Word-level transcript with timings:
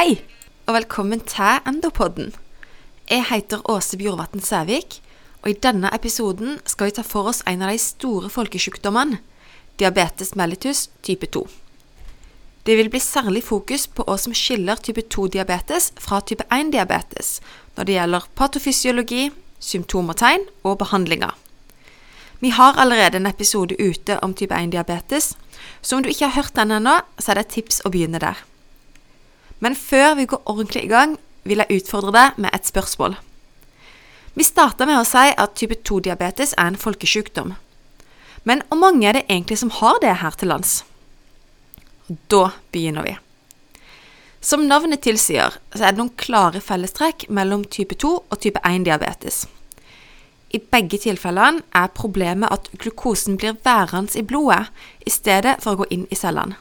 Hei, 0.00 0.14
og 0.64 0.72
velkommen 0.78 1.20
til 1.28 1.58
Endopodden. 1.68 2.30
Jeg 3.10 3.26
heter 3.28 3.60
Åse 3.68 3.98
Bjorvatn 4.00 4.40
Sævik, 4.40 4.94
og 5.42 5.50
i 5.50 5.58
denne 5.66 5.90
episoden 5.92 6.54
skal 6.64 6.88
vi 6.88 6.94
ta 6.96 7.04
for 7.04 7.28
oss 7.28 7.42
en 7.50 7.60
av 7.60 7.68
de 7.68 7.82
store 7.84 8.30
folkesykdommene, 8.32 9.18
diabetes 9.76 10.32
mellitus 10.40 10.86
type 11.04 11.28
2. 11.36 11.44
Det 12.64 12.78
vil 12.80 12.88
bli 12.88 13.04
særlig 13.04 13.44
fokus 13.44 13.84
på 13.92 14.08
hva 14.08 14.16
som 14.16 14.32
skiller 14.32 14.80
type 14.80 15.04
2-diabetes 15.12 15.92
fra 16.00 16.24
type 16.24 16.48
1-diabetes 16.48 17.36
når 17.76 17.84
det 17.84 18.00
gjelder 18.00 18.32
patofysiologi, 18.40 19.26
symptom 19.60 20.14
og 20.14 20.22
tegn 20.24 20.48
og 20.64 20.80
behandlinger. 20.80 21.36
Vi 22.40 22.56
har 22.56 22.80
allerede 22.80 23.20
en 23.20 23.28
episode 23.28 23.76
ute 23.76 24.16
om 24.24 24.32
type 24.32 24.64
1-diabetes, 24.64 25.34
så 25.82 25.96
om 25.98 26.00
du 26.00 26.08
ikke 26.08 26.30
har 26.30 26.40
hørt 26.40 26.56
den 26.56 26.72
ennå, 26.80 27.02
så 27.20 27.34
er 27.34 27.42
det 27.42 27.50
et 27.50 27.58
tips 27.60 27.84
å 27.84 27.92
begynne 27.92 28.24
der. 28.24 28.46
Men 29.60 29.76
før 29.76 30.14
vi 30.18 30.28
går 30.28 30.42
ordentlig 30.48 30.84
i 30.84 30.92
gang, 30.92 31.18
vil 31.44 31.62
jeg 31.62 31.80
utfordre 31.80 32.12
deg 32.16 32.38
med 32.40 32.54
et 32.56 32.68
spørsmål. 32.68 33.16
Vi 34.34 34.46
starta 34.46 34.86
med 34.88 35.00
å 35.00 35.06
si 35.08 35.32
at 35.32 35.56
type 35.58 35.80
2-diabetes 35.84 36.54
er 36.56 36.70
en 36.70 36.78
folkesykdom. 36.80 37.54
Men 38.48 38.62
hvor 38.68 38.80
mange 38.80 39.08
er 39.08 39.18
det 39.18 39.26
egentlig 39.28 39.58
som 39.60 39.72
har 39.80 39.98
det 40.00 40.14
her 40.22 40.36
til 40.38 40.52
lands? 40.52 40.80
Da 42.32 42.50
begynner 42.72 43.04
vi. 43.04 43.16
Som 44.40 44.64
navnet 44.68 45.02
tilsier, 45.04 45.58
så 45.74 45.84
er 45.84 45.92
det 45.92 46.00
noen 46.00 46.14
klare 46.16 46.62
fellestrekk 46.64 47.26
mellom 47.28 47.66
type 47.68 47.98
2 48.00 48.12
og 48.22 48.38
type 48.40 48.62
1-diabetes. 48.64 49.44
I 50.50 50.58
begge 50.72 50.98
tilfellene 50.98 51.60
er 51.76 51.92
problemet 51.94 52.50
at 52.50 52.70
glukosen 52.80 53.36
blir 53.38 53.58
værende 53.64 54.16
i 54.18 54.24
blodet 54.26 54.70
i 55.06 55.12
stedet 55.12 55.58
for 55.60 55.74
å 55.74 55.82
gå 55.82 55.90
inn 55.94 56.08
i 56.10 56.18
cellene. 56.18 56.56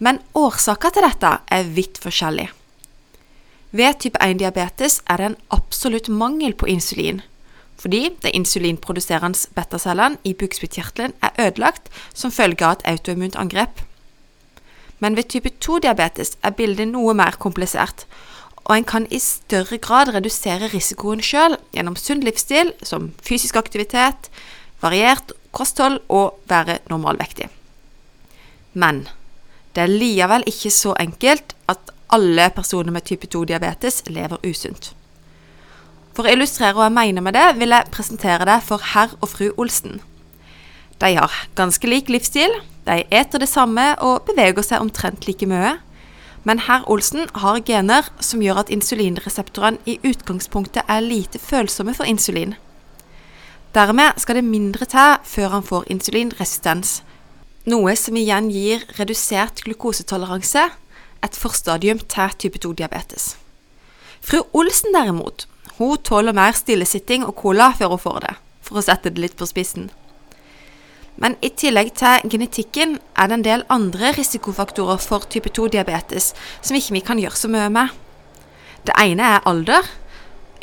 Men 0.00 0.22
årsaker 0.34 0.94
til 0.96 1.04
dette 1.04 1.32
er 1.52 1.68
vidt 1.76 2.00
forskjellig. 2.00 2.48
Ved 3.76 4.00
type 4.02 4.18
1-diabetes 4.24 5.02
er 5.06 5.20
det 5.20 5.26
en 5.28 5.36
absolutt 5.54 6.08
mangel 6.08 6.56
på 6.58 6.66
insulin, 6.72 7.20
fordi 7.78 8.08
de 8.22 8.32
insulinproduserende 8.34 9.52
betacellene 9.54 10.18
i 10.24 10.32
bukspyttkjertelen 10.34 11.14
er 11.22 11.36
ødelagt 11.46 11.92
som 12.12 12.32
følge 12.34 12.66
av 12.66 12.78
et 12.80 12.88
autoimmunt 12.94 13.38
angrep. 13.38 13.84
Men 15.00 15.16
ved 15.16 15.30
type 15.32 15.52
2-diabetes 15.62 16.34
er 16.42 16.56
bildet 16.56 16.90
noe 16.90 17.14
mer 17.16 17.38
komplisert, 17.40 18.06
og 18.64 18.74
en 18.76 18.88
kan 18.88 19.06
i 19.12 19.20
større 19.22 19.78
grad 19.78 20.10
redusere 20.14 20.72
risikoen 20.72 21.22
sjøl 21.24 21.56
gjennom 21.76 21.96
sunn 21.96 22.24
livsstil, 22.24 22.74
som 22.82 23.12
fysisk 23.24 23.56
aktivitet, 23.56 24.28
variert 24.82 25.32
kosthold 25.56 26.00
og 26.08 26.40
være 26.48 26.78
normalvektig. 26.90 27.48
Men 28.74 29.06
det 29.74 29.82
er 29.84 29.92
likevel 29.92 30.46
ikke 30.50 30.72
så 30.74 30.94
enkelt 31.00 31.54
at 31.70 31.92
alle 32.10 32.48
personer 32.54 32.92
med 32.92 33.06
type 33.06 33.28
2-diabetes 33.30 34.02
lever 34.10 34.42
usunt. 34.46 34.92
For 36.14 36.26
å 36.26 36.32
illustrere 36.34 36.74
hva 36.74 36.88
jeg 36.88 36.96
mener 36.96 37.22
med 37.22 37.36
det, 37.38 37.46
vil 37.60 37.70
jeg 37.70 37.92
presentere 37.94 38.48
det 38.48 38.58
for 38.66 38.82
herr 38.92 39.14
og 39.20 39.30
fru 39.30 39.52
Olsen. 39.56 40.00
De 41.00 41.14
har 41.16 41.36
ganske 41.56 41.86
lik 41.86 42.10
livsstil, 42.10 42.52
de 42.84 43.04
eter 43.14 43.40
det 43.40 43.48
samme 43.48 43.92
og 44.04 44.26
beveger 44.28 44.66
seg 44.66 44.82
omtrent 44.82 45.28
like 45.28 45.46
mye. 45.48 45.76
Men 46.44 46.62
herr 46.66 46.84
Olsen 46.90 47.28
har 47.40 47.60
gener 47.64 48.08
som 48.20 48.42
gjør 48.42 48.64
at 48.64 48.72
insulinreseptorene 48.72 49.80
i 49.86 49.98
utgangspunktet 50.02 50.88
er 50.88 51.04
lite 51.04 51.38
følsomme 51.38 51.94
for 51.94 52.08
insulin. 52.08 52.56
Dermed 53.74 54.18
skal 54.18 54.40
det 54.40 54.44
mindre 54.44 54.88
til 54.90 55.20
før 55.24 55.54
han 55.54 55.62
får 55.62 55.86
insulinresistens, 55.94 57.02
noe 57.68 57.94
som 57.96 58.16
igjen 58.16 58.48
gir 58.52 58.84
redusert 58.96 59.62
glukosetoleranse, 59.66 60.68
et 61.20 61.36
forstadium 61.36 62.00
til 62.08 62.36
type 62.40 62.60
2-diabetes. 62.64 63.34
Fru 64.24 64.42
Olsen 64.56 64.94
derimot, 64.94 65.46
hun 65.76 65.98
tåler 66.04 66.36
mer 66.36 66.56
stillesitting 66.56 67.26
og 67.26 67.36
cola 67.40 67.70
før 67.76 67.96
hun 67.96 68.04
får 68.04 68.20
det, 68.24 68.34
for 68.64 68.80
å 68.80 68.84
sette 68.84 69.12
det 69.12 69.20
litt 69.20 69.36
på 69.36 69.48
spissen. 69.48 69.90
Men 71.20 71.36
i 71.44 71.50
tillegg 71.52 71.92
til 72.00 72.30
genetikken 72.32 72.96
er 73.12 73.28
det 73.28 73.36
en 73.36 73.44
del 73.44 73.64
andre 73.68 74.14
risikofaktorer 74.16 75.00
for 75.04 75.28
type 75.28 75.52
2-diabetes 75.52 76.32
som 76.62 76.76
ikke 76.76 76.96
vi 76.96 77.02
kan 77.04 77.20
gjøre 77.20 77.36
så 77.36 77.50
mye 77.52 77.68
med. 77.72 77.92
Det 78.88 78.96
ene 78.96 79.26
er 79.36 79.44
alder. 79.48 79.84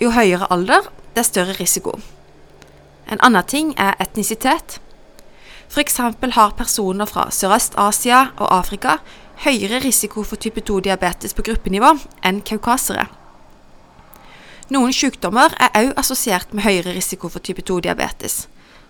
Jo 0.02 0.10
høyere 0.14 0.50
alder, 0.54 0.90
det 1.14 1.22
er 1.22 1.30
større 1.30 1.58
risiko. 1.60 1.94
En 3.10 3.22
annen 3.22 3.46
ting 3.46 3.74
er 3.78 3.94
etnisitet. 4.02 4.80
F.eks. 5.70 5.98
har 5.98 6.58
personer 6.58 7.06
fra 7.06 7.28
Sørøst-Asia 7.34 8.32
og 8.38 8.52
Afrika 8.56 8.98
høyere 9.44 9.82
risiko 9.84 10.24
for 10.24 10.40
type 10.42 10.64
2-diabetes 10.66 11.36
på 11.38 11.46
gruppenivå 11.46 11.94
enn 12.26 12.42
kaukasere. 12.42 13.06
Noen 14.74 14.92
sykdommer 14.96 15.54
er 15.60 15.72
også 15.76 16.00
assosiert 16.02 16.54
med 16.54 16.66
høyere 16.66 16.96
risiko 16.96 17.30
for 17.32 17.44
type 17.44 17.64
2-diabetes. 17.68 18.48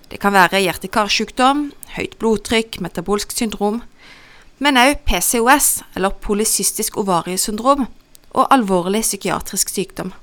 Det 0.08 0.22
kan 0.24 0.34
være 0.34 0.62
hjerte-karsykdom, 0.64 1.68
høyt 1.98 2.16
blodtrykk, 2.22 2.80
metabolsk 2.82 3.34
syndrom, 3.36 3.82
men 4.64 4.80
også 4.80 5.02
PCOS, 5.06 5.68
eller 5.96 6.16
polycystisk 6.24 6.98
ovariesyndrom, 6.98 7.86
og 8.32 8.48
alvorlig 8.54 9.04
psykiatrisk 9.04 9.70
sykdom. 9.70 10.14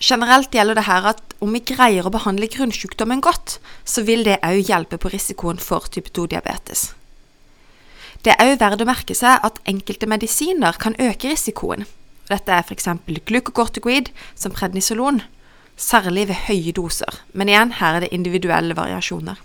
Generelt 0.00 0.52
gjelder 0.52 0.76
det 0.76 0.84
her 0.84 1.08
at 1.08 1.22
om 1.40 1.54
vi 1.56 1.62
greier 1.64 2.04
å 2.04 2.12
behandle 2.12 2.48
grunnsykdommen 2.52 3.22
godt, 3.24 3.56
så 3.84 4.04
vil 4.04 4.26
det 4.26 4.42
òg 4.44 4.68
hjelpe 4.68 4.98
på 5.00 5.12
risikoen 5.12 5.60
for 5.62 5.88
type 5.92 6.12
2-diabetes. 6.12 6.90
Det 8.24 8.34
er 8.34 8.52
òg 8.52 8.60
verdt 8.60 8.82
å 8.84 8.88
merke 8.88 9.16
seg 9.16 9.40
at 9.46 9.60
enkelte 9.68 10.08
medisiner 10.10 10.76
kan 10.82 10.96
øke 11.00 11.30
risikoen. 11.32 11.86
Dette 12.28 12.52
er 12.52 12.64
f.eks. 12.66 12.88
glukokortikoid, 13.28 14.10
som 14.34 14.52
prednisolon, 14.52 15.22
særlig 15.76 16.26
ved 16.28 16.44
høye 16.48 16.72
doser, 16.76 17.20
men 17.32 17.48
igjen, 17.48 17.76
her 17.78 17.96
er 17.96 18.04
det 18.04 18.12
individuelle 18.12 18.76
variasjoner. 18.76 19.40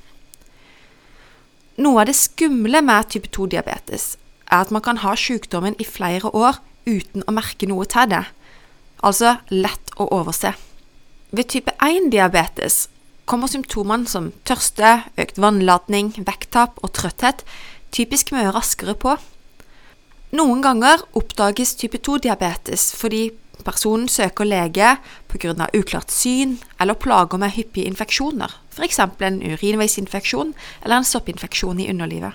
Noe 1.82 2.02
av 2.02 2.10
det 2.10 2.18
skumle 2.18 2.82
med 2.84 3.12
type 3.14 3.32
2-diabetes 3.32 4.16
er 4.52 4.66
at 4.66 4.72
man 4.76 4.84
kan 4.84 5.00
ha 5.06 5.16
sykdommen 5.16 5.78
i 5.80 5.88
flere 5.88 6.34
år 6.36 6.60
uten 6.90 7.24
å 7.28 7.36
merke 7.36 7.70
noe 7.70 7.86
til 7.88 8.10
det, 8.12 8.26
altså 9.02 9.38
lett 9.50 9.94
å 9.98 10.08
overse. 10.14 10.54
Ved 11.32 11.50
type 11.52 11.74
1-diabetes 11.80 12.88
kommer 13.30 13.48
symptomene 13.48 14.10
som 14.10 14.32
tørste, 14.48 15.02
økt 15.22 15.38
vannladning, 15.40 16.14
vekttap 16.28 16.82
og 16.84 16.94
trøtthet 16.98 17.46
typisk 17.96 18.34
mye 18.36 18.52
raskere 18.52 18.96
på. 19.00 19.16
Noen 20.36 20.64
ganger 20.64 21.04
oppdages 21.18 21.76
type 21.80 22.00
2-diabetes 22.00 22.92
fordi 22.96 23.30
personen 23.66 24.08
søker 24.10 24.48
lege 24.48 24.96
pga. 25.30 25.68
uklart 25.74 26.12
syn 26.12 26.58
eller 26.80 26.94
plager 26.98 27.38
med 27.38 27.52
hyppige 27.52 27.86
infeksjoner, 27.86 28.52
f.eks. 28.72 29.00
en 29.00 29.42
urinveisinfeksjon 29.42 30.54
eller 30.84 30.98
en 30.98 31.06
soppinfeksjon 31.06 31.80
i 31.80 31.90
underlivet. 31.90 32.34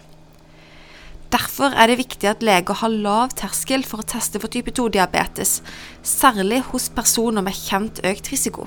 Derfor 1.32 1.74
er 1.74 1.90
det 1.90 1.98
viktig 1.98 2.28
at 2.30 2.42
leger 2.46 2.78
har 2.80 2.92
lav 2.92 3.32
terskel 3.34 3.82
for 3.86 4.02
å 4.02 4.06
teste 4.06 4.38
for 4.38 4.52
type 4.52 4.70
2-diabetes, 4.70 5.58
særlig 6.06 6.62
hos 6.70 6.88
personer 6.94 7.42
med 7.42 7.56
kjent 7.56 7.98
økt 8.06 8.30
risiko. 8.30 8.66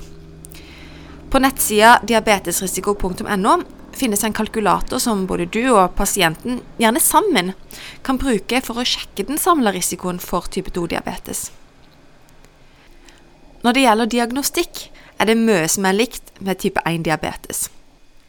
På 1.30 1.40
nettsida 1.40 2.00
diabetesrisiko.no 2.04 3.54
finnes 3.96 4.24
en 4.24 4.34
kalkulator 4.36 5.00
som 5.02 5.24
både 5.30 5.46
du 5.46 5.62
og 5.72 5.94
pasienten, 5.96 6.60
gjerne 6.80 7.00
sammen, 7.00 7.54
kan 8.02 8.20
bruke 8.20 8.60
for 8.66 8.80
å 8.80 8.86
sjekke 8.86 9.26
den 9.28 9.40
samla 9.40 9.72
risikoen 9.74 10.20
for 10.22 10.50
type 10.52 10.72
2-diabetes. 10.76 11.48
Når 13.64 13.76
det 13.76 13.84
gjelder 13.84 14.12
diagnostikk, 14.14 14.86
er 15.20 15.28
det 15.28 15.36
mye 15.36 15.68
som 15.68 15.88
er 15.88 15.96
likt 15.96 16.32
med 16.40 16.60
type 16.60 16.80
1-diabetes. 16.88 17.68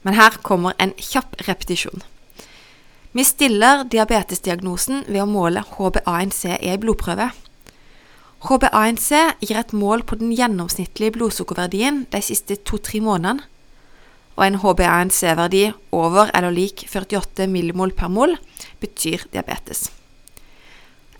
Men 0.03 0.17
her 0.17 0.39
kommer 0.43 0.75
en 0.81 0.91
kjapp 0.99 1.37
repetisjon. 1.47 2.03
Vi 3.11 3.23
stiller 3.27 3.83
diabetesdiagnosen 3.91 5.03
ved 5.09 5.25
å 5.25 5.27
måle 5.27 5.65
HbA1c 5.67 6.55
i 6.61 6.69
ei 6.71 6.77
blodprøve. 6.79 7.27
HbA1c 8.47 9.17
gir 9.43 9.57
et 9.59 9.73
mål 9.75 10.05
på 10.07 10.15
den 10.21 10.31
gjennomsnittlige 10.31 11.17
blodsukkerverdien 11.17 12.05
de 12.13 12.21
siste 12.23 12.55
to-tre 12.63 13.01
månedene, 13.03 13.43
og 14.39 14.45
en 14.45 14.61
HbA1c-verdi 14.63 15.65
over 15.93 16.31
eller 16.33 16.55
lik 16.55 16.85
48 16.87 17.49
millimol 17.51 17.91
per 17.91 18.07
mol 18.09 18.37
betyr 18.79 19.27
diabetes. 19.35 19.89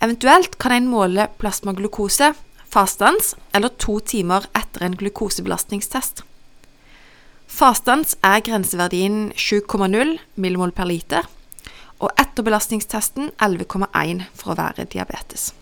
Eventuelt 0.02 0.56
kan 0.58 0.72
en 0.74 0.88
måle 0.90 1.28
plasmaglukose 1.38 2.32
fastans 2.72 3.34
eller 3.52 3.68
to 3.76 3.98
timer 4.00 4.48
etter 4.56 4.88
en 4.88 4.96
glukosebelastningstest. 4.96 6.24
Fastans 7.52 8.16
er 8.24 8.40
grenseverdien 8.48 9.28
7,0 9.36 10.16
millimol 10.40 10.72
per 10.72 10.88
liter, 10.88 11.28
og 12.02 12.10
etter 12.18 12.44
belastningstesten 12.44 13.30
11,1 13.38 14.26
for 14.34 14.52
å 14.52 14.58
være 14.58 14.88
diabetes. 14.90 15.52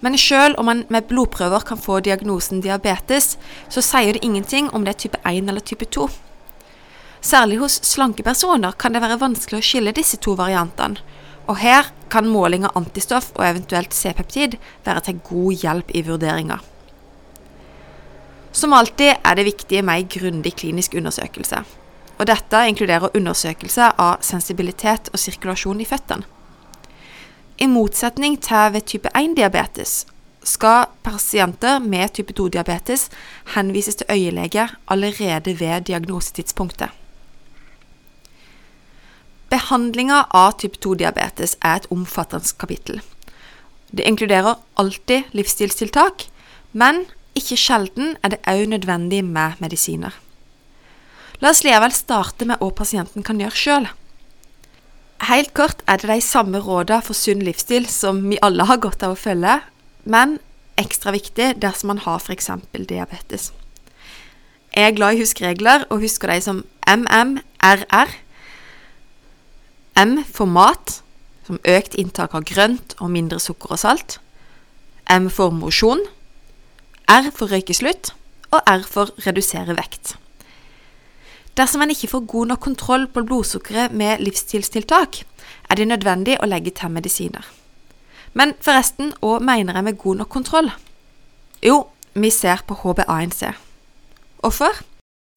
Men 0.00 0.14
selv 0.18 0.60
om 0.62 0.68
man 0.70 0.84
med 0.94 1.08
blodprøver 1.10 1.64
kan 1.66 1.80
få 1.82 1.98
diagnosen 2.06 2.62
diabetes, 2.62 3.34
så 3.68 3.82
sier 3.82 4.14
det 4.14 4.22
ingenting 4.22 4.70
om 4.70 4.86
det 4.86 4.94
er 4.94 5.00
type 5.04 5.22
1 5.26 5.50
eller 5.50 5.64
type 5.64 5.88
2. 5.90 6.06
Særlig 7.20 7.58
hos 7.58 7.80
slanke 7.82 8.22
personer 8.22 8.76
kan 8.78 8.94
det 8.94 9.02
være 9.02 9.18
vanskelig 9.18 9.58
å 9.58 9.66
skille 9.66 9.96
disse 9.96 10.20
to 10.22 10.36
variantene, 10.38 11.02
Og 11.48 11.56
her 11.56 11.86
kan 12.12 12.28
måling 12.28 12.66
av 12.68 12.76
antistoff 12.76 13.30
og 13.38 13.46
eventuelt 13.46 13.94
C-peptid 13.96 14.58
være 14.84 15.00
til 15.06 15.20
god 15.24 15.62
hjelp 15.62 15.94
i 15.96 16.02
vurderinga. 16.04 16.58
Som 18.52 18.76
alltid 18.76 19.14
er 19.24 19.38
det 19.38 19.46
viktig 19.46 19.80
med 19.80 19.94
ei 19.96 20.04
grundig 20.12 20.52
klinisk 20.60 20.98
undersøkelse. 21.00 21.62
Og 22.18 22.26
dette 22.26 22.64
inkluderer 22.68 23.14
undersøkelse 23.14 23.92
av 23.94 24.22
sensibilitet 24.26 25.10
og 25.12 25.22
sirkulasjon 25.22 25.80
i 25.80 25.86
føttene. 25.86 26.26
I 27.58 27.66
motsetning 27.66 28.36
til 28.42 28.72
ved 28.74 28.86
type 28.86 29.10
1-diabetes 29.18 30.04
skal 30.46 30.86
pasienter 31.02 31.80
med 31.82 32.12
type 32.14 32.34
2-diabetes 32.38 33.08
henvises 33.54 33.98
til 33.98 34.06
øyelege 34.10 34.68
allerede 34.86 35.54
ved 35.60 35.88
diagnosetidspunktet. 35.90 36.94
Behandlinga 39.50 40.24
av 40.30 40.58
type 40.60 40.78
2-diabetes 40.84 41.56
er 41.64 41.80
et 41.80 41.90
omfattende 41.90 42.54
kapittel. 42.60 43.00
Det 43.90 44.04
inkluderer 44.04 44.58
alltid 44.76 45.30
livsstilstiltak, 45.32 46.28
men 46.72 47.06
ikke 47.34 47.56
sjelden 47.56 48.16
er 48.22 48.34
det 48.34 48.42
òg 48.46 48.66
nødvendig 48.68 49.24
med 49.24 49.58
medisiner. 49.58 50.12
La 51.38 51.52
oss 51.54 51.62
likevel 51.62 51.94
starte 51.94 52.46
med 52.50 52.58
hva 52.58 52.72
pasienten 52.74 53.22
kan 53.26 53.38
gjøre 53.38 53.58
sjøl. 53.58 53.88
Helt 55.28 55.52
kort 55.54 55.84
er 55.90 56.00
det 56.02 56.10
de 56.10 56.18
samme 56.22 56.58
rådene 56.62 57.02
for 57.06 57.14
sunn 57.14 57.44
livsstil 57.46 57.86
som 57.90 58.24
vi 58.26 58.40
alle 58.42 58.66
har 58.66 58.80
godt 58.82 59.04
av 59.06 59.14
å 59.14 59.18
følge, 59.18 59.60
men 60.02 60.38
ekstra 60.78 61.14
viktig 61.14 61.52
dersom 61.62 61.92
man 61.92 62.02
har 62.02 62.18
f.eks. 62.22 62.50
diabetes. 62.74 63.52
Jeg 64.74 64.84
er 64.90 64.94
glad 64.98 65.14
i 65.14 65.22
huskregler 65.22 65.86
og 65.90 66.02
husker 66.02 66.30
de 66.30 66.42
som 66.42 66.62
MMRR. 66.86 68.14
M 69.98 70.20
for 70.26 70.46
mat, 70.46 71.00
som 71.46 71.58
økt 71.66 71.96
inntak 71.98 72.34
av 72.34 72.46
grønt 72.46 72.94
og 72.98 73.10
mindre 73.14 73.40
sukker 73.42 73.74
og 73.74 73.82
salt. 73.82 74.20
M 75.10 75.30
for 75.32 75.54
mosjon. 75.54 76.02
R 77.10 77.30
for 77.34 77.50
røykeslutt. 77.50 78.12
Og 78.54 78.62
R 78.64 78.86
for 78.86 79.10
redusere 79.26 79.74
vekt. 79.76 80.14
Dersom 81.58 81.82
en 81.82 81.90
ikke 81.90 82.10
får 82.12 82.26
god 82.30 82.52
nok 82.52 82.60
kontroll 82.62 83.06
på 83.10 83.24
blodsukkeret 83.26 83.90
med 83.90 84.20
livsstilstiltak, 84.22 85.24
er 85.66 85.78
det 85.78 85.88
nødvendig 85.90 86.36
å 86.38 86.46
legge 86.46 86.70
til 86.70 86.92
medisiner. 86.94 87.42
Men 88.38 88.52
forresten, 88.62 89.10
hva 89.18 89.40
mener 89.42 89.74
jeg 89.74 89.86
med 89.88 89.98
god 89.98 90.20
nok 90.20 90.30
kontroll? 90.30 90.68
Jo, 91.64 91.88
vi 92.14 92.30
ser 92.30 92.62
på 92.68 92.76
HbA1c. 92.78 93.50
Hvorfor? 94.38 94.84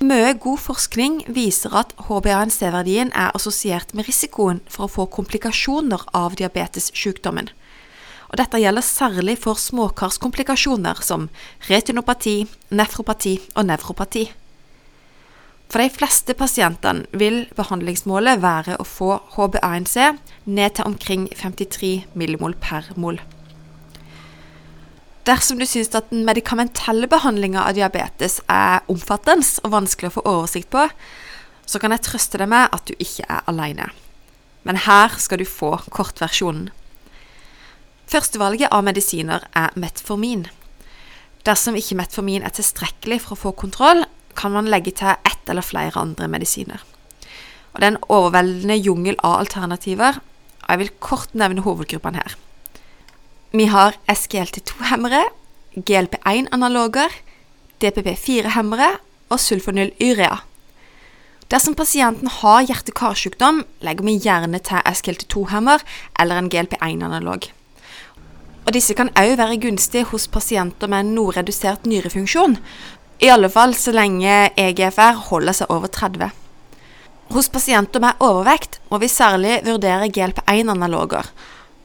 Mye 0.05 0.33
god 0.41 0.61
forskning 0.61 1.15
viser 1.29 1.73
at 1.77 1.95
HbA1c-verdien 2.05 3.09
er 3.17 3.33
assosiert 3.37 3.95
med 3.97 4.05
risikoen 4.05 4.61
for 4.69 4.85
å 4.85 4.93
få 4.93 5.07
komplikasjoner 5.13 6.05
av 6.17 6.37
diabetessykdommen. 6.37 7.49
Og 8.29 8.37
dette 8.39 8.61
gjelder 8.61 8.85
særlig 8.85 9.35
for 9.41 9.59
småkarskomplikasjoner 9.59 11.01
som 11.05 11.27
retinopati, 11.69 12.45
nefropati 12.69 13.35
og 13.55 13.67
nevropati. 13.69 14.27
For 15.71 15.79
de 15.79 15.87
fleste 15.87 16.33
pasientene 16.35 17.05
vil 17.15 17.45
behandlingsmålet 17.55 18.41
være 18.43 18.75
å 18.81 18.85
få 18.87 19.13
HbA1c 19.37 20.17
ned 20.51 20.75
til 20.75 20.89
omkring 20.89 21.29
53 21.31 22.09
millimol 22.19 22.57
per 22.59 22.89
mol. 22.99 23.21
Dersom 25.23 25.61
du 25.61 25.67
syns 25.69 25.93
at 25.95 26.09
den 26.11 26.25
medikamentelle 26.27 27.07
behandlinga 27.07 27.63
av 27.63 27.77
diabetes 27.77 28.41
er 28.51 28.83
omfattende 28.91 29.47
og 29.63 29.75
vanskelig 29.77 30.11
å 30.11 30.15
få 30.17 30.27
oversikt 30.27 30.71
på, 30.73 30.87
så 31.63 31.79
kan 31.79 31.95
jeg 31.95 32.03
trøste 32.03 32.41
deg 32.41 32.51
med 32.51 32.73
at 32.75 32.89
du 32.89 32.95
ikke 32.97 33.23
er 33.29 33.45
alene. 33.47 33.91
Men 34.67 34.81
her 34.83 35.15
skal 35.23 35.39
du 35.39 35.47
få 35.47 35.77
kortversjonen. 35.93 36.67
Førstevalget 38.11 38.73
av 38.75 38.83
medisiner 38.83 39.45
er 39.55 39.71
metformin. 39.79 40.49
Dersom 41.47 41.77
ikke 41.79 41.95
metformin 42.01 42.43
er 42.43 42.51
tilstrekkelig 42.57 43.21
for 43.23 43.37
å 43.37 43.43
få 43.45 43.53
kontroll, 43.61 44.03
kan 44.41 44.55
man 44.55 44.69
legge 44.69 44.93
til 44.97 45.13
ett 45.13 45.49
eller 45.49 45.65
flere 45.65 45.99
andre 46.01 46.27
medisiner. 46.27 46.81
Og 47.73 47.79
Det 47.79 47.87
er 47.87 47.93
en 47.93 48.03
overveldende 48.09 48.75
jungel 48.75 49.15
av 49.23 49.39
alternativer, 49.39 50.19
og 50.63 50.69
jeg 50.69 50.79
vil 50.81 50.95
kort 50.99 51.35
nevne 51.37 51.63
hovedgruppene 51.63 52.19
her. 52.19 52.35
Vi 53.51 53.65
har 53.71 53.97
SGLT2-hemmere, 54.09 55.25
GLP1-analoger, 55.75 57.11
DPP4-hemmere 57.83 58.97
og 59.31 59.39
sulfonylurea. 59.39 60.41
Dersom 61.51 61.75
pasienten 61.75 62.29
har 62.31 62.63
hjerte-karsykdom, 62.63 63.65
legger 63.83 64.07
vi 64.07 64.19
gjerne 64.23 64.59
til 64.63 64.83
SGLT2-hemmer 64.87 65.83
eller 66.19 66.39
en 66.39 66.51
GLP1-analog. 66.51 67.49
Og 68.61 68.73
Disse 68.75 68.95
kan 68.95 69.11
òg 69.19 69.35
være 69.39 69.59
gunstige 69.59 70.07
hos 70.11 70.29
pasienter 70.31 70.87
med 70.91 71.11
noe 71.11 71.33
redusert 71.35 71.87
nyrefunksjon, 71.89 72.55
i 73.21 73.29
alle 73.29 73.49
fall 73.53 73.75
så 73.77 73.91
lenge 73.93 74.49
EGFR 74.57 75.19
holder 75.27 75.53
seg 75.53 75.69
over 75.69 75.91
30. 75.93 76.31
Hos 77.31 77.49
pasienter 77.53 78.01
med 78.01 78.17
overvekt 78.17 78.79
må 78.89 78.97
vi 78.97 79.11
særlig 79.13 79.59
vurdere 79.67 80.09
GLP1-analoger, 80.09 81.29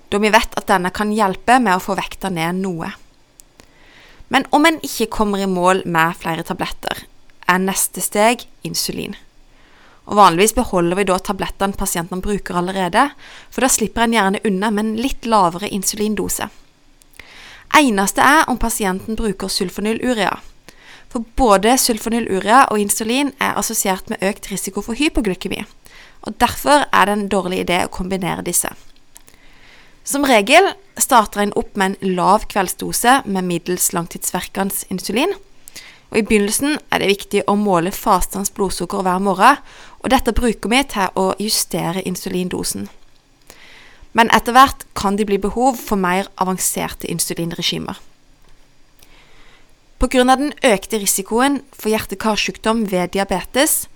da 0.09 0.21
vi 0.23 0.31
vet 0.33 0.57
at 0.57 0.69
denne 0.71 0.91
kan 0.97 1.13
hjelpe 1.13 1.59
med 1.61 1.77
å 1.77 1.83
få 1.85 1.99
vekta 1.99 2.31
ned 2.33 2.63
noe. 2.63 2.89
Men 4.33 4.49
om 4.57 4.65
en 4.65 4.81
ikke 4.81 5.11
kommer 5.19 5.45
i 5.45 5.51
mål 5.51 5.85
med 5.85 6.17
flere 6.23 6.47
tabletter, 6.47 7.05
er 7.45 7.63
neste 7.63 8.01
steg 8.01 8.49
insulin. 8.65 9.15
Og 10.09 10.17
Vanligvis 10.17 10.57
beholder 10.57 10.97
vi 10.97 11.09
da 11.13 11.21
tablettene 11.21 11.77
pasientene 11.77 12.25
bruker 12.25 12.57
allerede, 12.63 13.11
for 13.53 13.61
da 13.61 13.71
slipper 13.77 14.09
en 14.09 14.17
gjerne 14.17 14.45
unna 14.49 14.73
med 14.73 14.87
en 14.87 14.99
litt 15.05 15.29
lavere 15.29 15.69
insulindose. 15.69 16.49
Eneste 17.77 18.25
er 18.25 18.47
om 18.49 18.57
pasienten 18.57 19.21
bruker 19.21 19.53
sulfonylurea. 19.53 20.39
For 21.13 21.25
både 21.39 21.77
sulfonylurea 21.79 22.67
og 22.71 22.81
insulin 22.83 23.33
er 23.41 23.57
assosiert 23.59 24.11
med 24.11 24.25
økt 24.27 24.51
risiko 24.51 24.83
for 24.85 24.99
hypoglykemi, 24.99 25.63
og 26.27 26.37
derfor 26.43 26.85
er 26.93 27.07
det 27.07 27.15
en 27.17 27.29
dårlig 27.33 27.63
idé 27.65 27.85
å 27.85 27.93
kombinere 27.93 28.45
disse. 28.47 28.73
Som 30.07 30.27
regel 30.27 30.69
starter 31.03 31.43
en 31.43 31.55
opp 31.59 31.75
med 31.75 31.97
en 31.97 32.15
lav 32.15 32.47
kveldsdose 32.51 33.23
med 33.27 33.47
middels 33.47 33.91
langtidsverkende 33.95 34.87
insulin. 34.91 35.33
Og 36.13 36.21
I 36.21 36.23
begynnelsen 36.23 36.77
er 36.95 37.03
det 37.03 37.11
viktig 37.11 37.43
å 37.51 37.57
måle 37.59 37.91
fastens 37.91 38.53
blodsukker 38.55 39.03
hver 39.03 39.19
morgen, 39.19 39.59
og 39.99 40.13
dette 40.15 40.35
bruker 40.37 40.71
vi 40.71 40.85
til 40.93 41.19
å 41.19 41.33
justere 41.43 42.05
insulindosen. 42.07 42.87
Men 44.15 44.31
etter 44.33 44.55
hvert 44.55 44.87
kan 44.95 45.19
det 45.19 45.27
bli 45.27 45.41
behov 45.43 45.81
for 45.83 45.99
mer 45.99 46.31
avanserte 46.39 47.11
insulinregimer. 47.11 47.99
Pga. 49.97 50.37
den 50.37 50.51
økte 50.61 50.99
risikoen 51.01 51.63
for 51.73 51.89
hjerte-karsykdom 51.89 52.83
ved 52.91 53.15
diabetes 53.15 53.87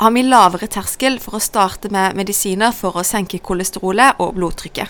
har 0.00 0.10
vi 0.10 0.24
lavere 0.26 0.66
terskel 0.66 1.20
for 1.22 1.36
å 1.38 1.42
starte 1.42 1.90
med 1.94 2.16
medisiner 2.18 2.72
for 2.74 2.96
å 2.98 3.04
senke 3.06 3.38
kolesterolet 3.38 4.18
og 4.18 4.32
blodtrykket. 4.34 4.88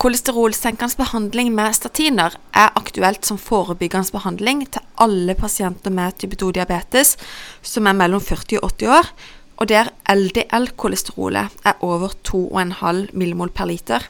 Kolesterolsenkende 0.00 0.96
behandling 0.96 1.50
med 1.52 1.76
statiner 1.76 2.38
er 2.56 2.78
aktuelt 2.80 3.28
som 3.28 3.36
forebyggende 3.36 4.14
behandling 4.14 4.62
til 4.72 4.86
alle 5.04 5.34
pasienter 5.36 5.92
med 5.92 6.16
type 6.22 6.38
2-diabetes 6.40 7.18
som 7.60 7.90
er 7.90 7.98
mellom 7.98 8.22
40 8.24 8.62
og 8.62 8.70
80 8.78 8.94
år, 8.94 9.10
og 9.58 9.68
der 9.68 9.90
LDL-kolesterolet 10.08 11.60
er 11.66 11.84
over 11.84 12.16
2,5 12.24 13.12
millimol 13.12 13.52
per 13.52 13.68
liter, 13.68 14.08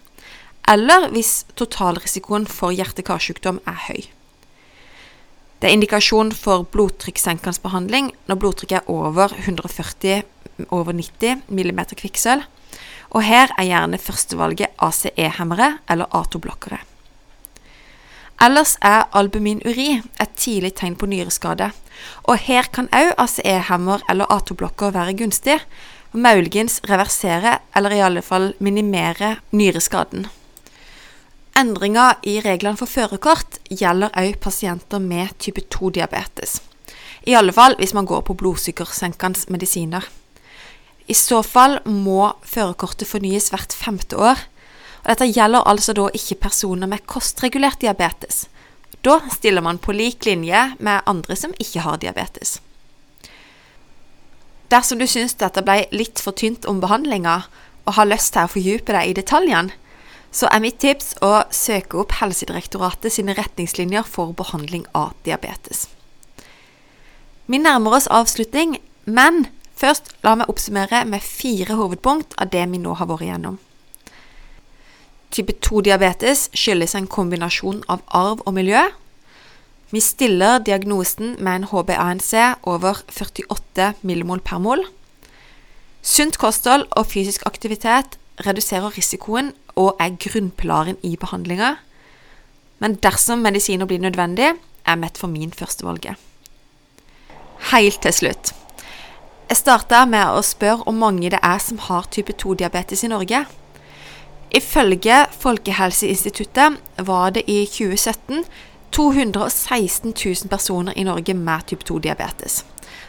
eller 0.71 1.09
hvis 1.17 1.49
totalrisikoen 1.59 2.47
for 2.47 2.71
hjerte-karsykdom 2.77 3.59
er 3.67 3.83
høy. 3.89 4.07
Det 5.59 5.67
er 5.67 5.75
indikasjon 5.75 6.31
for 6.39 6.67
blodtrykkssenkende 6.71 7.59
behandling 7.65 8.13
når 8.29 8.39
blodtrykket 8.39 8.79
er 8.79 8.91
over 8.93 9.33
140 9.35 10.23
over 10.75 10.93
90 10.93 11.43
mm 11.51 11.81
kvikksølv. 11.99 12.45
Og 13.11 13.25
her 13.25 13.51
er 13.57 13.65
gjerne 13.65 13.99
førstevalget 13.99 14.75
ACE-hemmere 14.85 15.79
eller 15.91 16.11
A2-blokkere. 16.15 16.79
Ellers 18.45 18.77
er 18.85 19.09
albuminuri 19.19 19.97
et 20.21 20.35
tidlig 20.39 20.77
tegn 20.79 20.95
på 20.95 21.09
nyreskade, 21.11 21.73
og 22.23 22.37
her 22.39 22.69
kan 22.71 22.87
òg 22.95 23.17
ACE-hemmer 23.19 24.05
eller 24.13 24.31
A2-blokker 24.31 24.95
være 24.95 25.17
gunstig, 25.19 25.59
og 26.13 26.21
muligens 26.23 26.79
reversere 26.89 27.59
eller 27.77 27.97
i 27.97 28.05
alle 28.05 28.23
fall 28.23 28.53
minimere 28.61 29.39
nyreskaden. 29.51 30.29
Endringer 31.59 32.21
i 32.23 32.37
reglene 32.45 32.79
for 32.79 32.87
førerkort 32.87 33.57
gjelder 33.67 34.13
også 34.15 34.39
pasienter 34.45 35.01
med 35.03 35.33
type 35.43 35.65
2-diabetes. 35.75 36.61
I 37.27 37.35
alle 37.35 37.55
fall 37.57 37.75
hvis 37.81 37.95
man 37.97 38.07
går 38.07 38.23
på 38.29 38.37
blodsukkersenkende 38.39 39.51
medisiner. 39.51 40.05
I 41.09 41.17
så 41.19 41.41
fall 41.43 41.81
må 41.89 42.29
førerkortet 42.47 43.09
fornyes 43.11 43.49
hvert 43.51 43.75
femte 43.75 44.21
år. 44.21 44.45
Og 45.03 45.11
dette 45.11 45.31
gjelder 45.33 45.67
altså 45.67 45.97
da 45.99 46.07
ikke 46.15 46.39
personer 46.47 46.91
med 46.91 47.07
kostregulert 47.11 47.81
diabetes. 47.83 48.45
Da 49.03 49.19
stiller 49.35 49.65
man 49.65 49.81
på 49.83 49.97
lik 49.97 50.29
linje 50.29 50.63
med 50.79 51.03
andre 51.11 51.37
som 51.39 51.57
ikke 51.59 51.83
har 51.83 51.99
diabetes. 51.99 52.59
Dersom 54.71 55.01
du 55.01 55.09
syns 55.09 55.35
dette 55.41 55.65
ble 55.65 55.89
litt 55.97 56.21
for 56.23 56.37
tynt 56.37 56.69
om 56.69 56.79
behandlinga, 56.83 57.41
og 57.89 57.95
har 57.97 58.11
lyst 58.11 58.35
til 58.35 58.45
å 58.45 58.53
fordype 58.53 58.93
deg 58.93 59.11
i 59.11 59.15
detaljene, 59.17 59.73
så 60.31 60.49
er 60.53 60.61
mitt 60.61 60.79
tips 60.83 61.15
å 61.25 61.45
søke 61.55 62.01
opp 62.03 62.13
Helsedirektoratet 62.19 63.15
sine 63.15 63.37
retningslinjer 63.39 64.05
for 64.05 64.35
behandling 64.37 64.85
av 64.97 65.15
diabetes. 65.25 65.87
Vi 67.49 67.61
nærmer 67.63 67.97
oss 67.97 68.11
avslutning, 68.13 68.77
men 69.09 69.47
først 69.79 70.13
la 70.27 70.35
meg 70.37 70.51
oppsummere 70.53 71.07
med 71.09 71.25
fire 71.25 71.79
hovedpunkt 71.79 72.37
av 72.37 72.53
det 72.53 72.67
vi 72.69 72.81
nå 72.83 72.93
har 73.01 73.09
vært 73.09 73.25
igjennom. 73.25 73.57
Type 75.33 75.55
2-diabetes 75.65 76.49
skyldes 76.57 76.95
en 76.97 77.09
kombinasjon 77.09 77.83
av 77.89 78.05
arv 78.17 78.45
og 78.45 78.55
miljø. 78.57 78.85
Vi 79.93 80.01
stiller 80.05 80.61
diagnosen 80.61 81.37
med 81.41 81.63
en 81.63 81.69
HbA1c 81.71 82.61
over 82.69 83.01
48 83.09 83.95
millimol 84.05 84.45
per 84.45 84.61
mol. 84.61 84.85
Sunt 86.05 86.37
kosthold 86.41 86.85
og 86.97 87.09
fysisk 87.09 87.47
aktivitet 87.49 88.18
reduserer 88.47 88.95
risikoen 88.97 89.53
og 89.77 89.97
er 90.01 90.17
grunnpilaren 90.21 90.99
i 91.03 91.17
behandlinga. 91.21 91.75
Men 92.79 92.97
dersom 93.03 93.43
medisiner 93.43 93.87
blir 93.87 94.03
nødvendig, 94.03 94.55
er 94.87 94.97
metformin 94.97 95.53
førstevalget. 95.53 96.15
Helt 97.73 98.01
til 98.03 98.15
slutt. 98.15 98.53
Jeg 99.49 99.57
starta 99.57 100.05
med 100.05 100.29
å 100.29 100.45
spørre 100.45 100.87
om 100.89 100.99
mange 101.01 101.31
det 101.33 101.41
er 101.43 101.59
som 101.63 101.81
har 101.89 102.07
type 102.13 102.33
2-diabetes 102.37 103.05
i 103.05 103.11
Norge. 103.11 103.45
Ifølge 104.55 105.27
Folkehelseinstituttet 105.41 106.79
var 107.05 107.35
det 107.37 107.45
i 107.49 107.65
2017 107.67 108.45
216 108.93 110.15
000 110.25 110.49
personer 110.49 110.93
i 110.97 111.05
Norge 111.05 111.35
med 111.35 111.67
type 111.67 111.85
2-diabetes. 111.85 112.65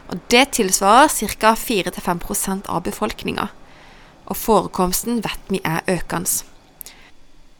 Og 0.09 0.17
Det 0.31 0.49
tilsvarer 0.51 1.07
ca. 1.07 1.53
4-5% 1.55 2.67
av 2.67 2.83
befolkninga. 2.83 3.47
Og 4.29 4.37
forekomsten 4.37 5.23
vet 5.25 5.49
vi 5.49 5.61
er 5.65 5.81
økende. 5.89 6.29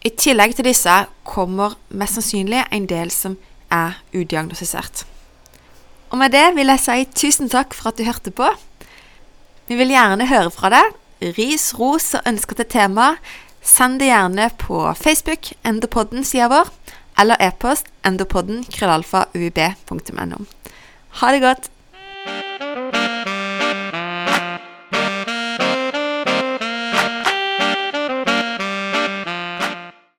I 0.06 0.14
tillegg 0.16 0.56
til 0.56 0.70
disse 0.70 0.94
kommer 1.28 1.76
mest 1.90 2.16
sannsynlig 2.16 2.62
en 2.72 2.86
del 2.88 3.12
som 3.12 3.36
er 3.74 3.98
udiagnostisert. 4.14 5.04
Og 6.10 6.18
med 6.22 6.32
det 6.34 6.46
vil 6.56 6.72
jeg 6.72 6.82
si 6.82 7.04
tusen 7.26 7.52
takk 7.52 7.76
for 7.76 7.92
at 7.92 8.00
du 8.00 8.06
hørte 8.08 8.32
på. 8.32 8.48
Vi 9.68 9.78
vil 9.78 9.92
gjerne 9.94 10.30
høre 10.30 10.54
fra 10.54 10.72
deg. 10.74 10.96
Ris, 11.36 11.74
ros 11.78 12.14
og 12.16 12.26
ønsker 12.30 12.58
til 12.58 12.70
tema. 12.72 13.12
Send 13.62 14.00
det 14.00 14.08
gjerne 14.08 14.48
på 14.58 14.86
Facebook, 14.96 15.52
Endopodden-sida 15.68 16.48
vår, 16.50 16.72
eller 17.20 17.42
e-post 17.44 17.92
endopodden 18.08 18.64
krøllalfa 18.72 19.26
uib.no. 19.36 20.40
Ha 21.20 21.32
det 21.36 21.44
godt! 21.44 21.70